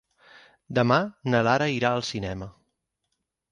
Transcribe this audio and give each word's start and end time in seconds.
Demà 0.79 0.97
na 1.35 1.43
Lara 1.49 1.69
irà 1.75 1.93
al 1.99 2.05
cinema. 2.11 2.51